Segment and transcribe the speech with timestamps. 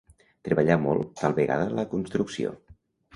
[0.47, 2.55] Treballar molt, tal vegada a la construcció.